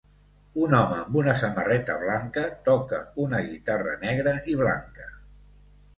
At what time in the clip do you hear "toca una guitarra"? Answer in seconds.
2.71-3.95